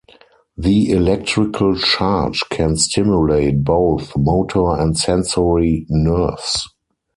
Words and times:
The 0.57 0.89
electrical 0.91 1.75
charge 1.77 2.43
can 2.49 2.75
stimulate 2.75 3.63
both 3.63 4.17
motor 4.17 4.71
and 4.71 4.97
sensory 4.97 5.85
nerves. 5.89 6.67